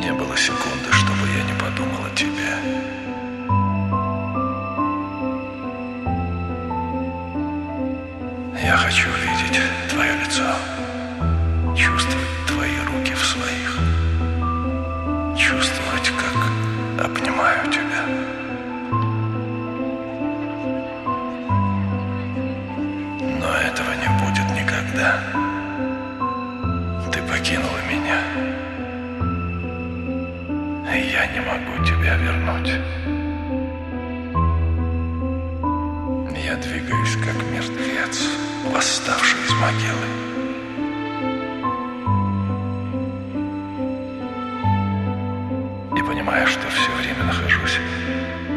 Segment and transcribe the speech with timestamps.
[0.00, 2.50] Не было секунды, чтобы я не подумал о тебе.
[8.62, 10.54] Я хочу видеть твое лицо,
[11.76, 12.69] чувствовать твои
[27.50, 28.20] покинула меня.
[30.94, 32.70] И я не могу тебя вернуть.
[36.44, 38.28] Я двигаюсь как мертвец,
[38.72, 40.06] восставший из могилы.
[45.96, 47.78] И понимаю, что все время нахожусь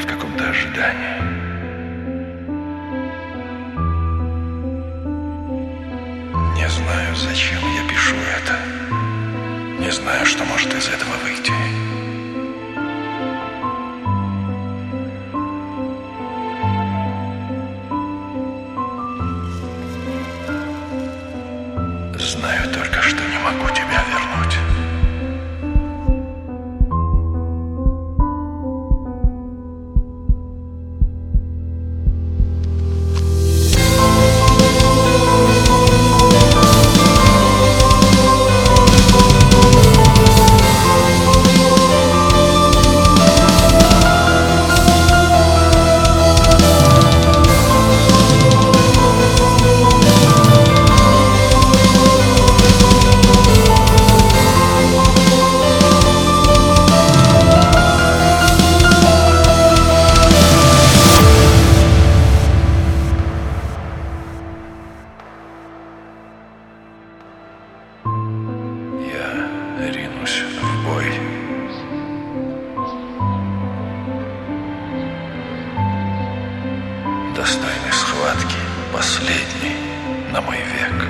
[0.00, 1.32] в каком-то ожидании.
[6.56, 8.81] Не знаю, зачем я пишу это.
[9.92, 11.52] Знаю, что может из этого выйти.
[22.18, 24.51] Знаю только, что не могу тебя вернуть.
[70.22, 71.04] Ринусь в бой.
[77.34, 78.56] Достойной схватки,
[78.92, 79.76] последней
[80.32, 81.01] на мой век.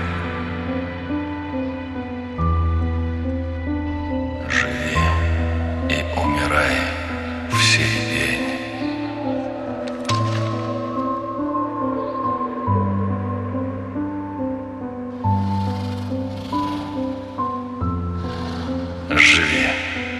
[19.43, 20.12] 失恋。